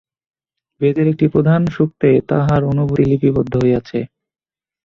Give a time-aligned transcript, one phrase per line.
[0.81, 3.99] বেদের একটি প্রধান সূক্তে তাঁহার অনুভূতি লিপিবদ্ধ হইয়াছে।